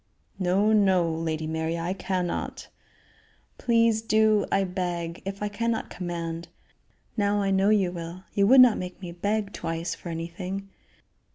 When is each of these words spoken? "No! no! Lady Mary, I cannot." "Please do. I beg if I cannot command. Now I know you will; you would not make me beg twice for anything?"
"No! 0.39 0.73
no! 0.73 1.07
Lady 1.13 1.45
Mary, 1.45 1.77
I 1.77 1.93
cannot." 1.93 2.69
"Please 3.59 4.01
do. 4.01 4.47
I 4.51 4.63
beg 4.63 5.21
if 5.25 5.43
I 5.43 5.47
cannot 5.47 5.91
command. 5.91 6.47
Now 7.15 7.39
I 7.39 7.51
know 7.51 7.69
you 7.69 7.91
will; 7.91 8.23
you 8.33 8.47
would 8.47 8.61
not 8.61 8.79
make 8.79 8.99
me 8.99 9.11
beg 9.11 9.53
twice 9.53 9.93
for 9.93 10.09
anything?" 10.09 10.69